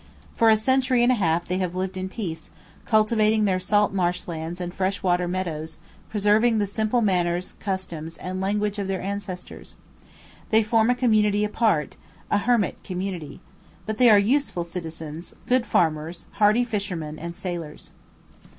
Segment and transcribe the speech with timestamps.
[0.33, 2.49] For a century and a half they have lived in peace,
[2.87, 5.77] cultivating their salt marsh lands and fresh water meadows,
[6.09, 9.75] preserving the simple manners, customs, and language of their ancestors.
[10.49, 11.97] They form a community apart,
[12.31, 13.41] a hermit community.
[13.85, 17.91] But they are useful citizens, good farmers, hardy fishermen and sailors.